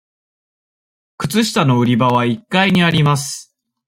[1.19, 3.55] 靴下の売り場は一階にあります。